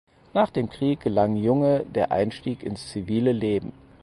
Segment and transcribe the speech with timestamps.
[0.33, 3.71] Nach dem Krieg gelang Junge der Einstieg ins zivile Leben.